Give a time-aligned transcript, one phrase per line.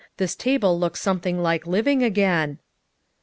[0.17, 2.57] This table looks something like living again."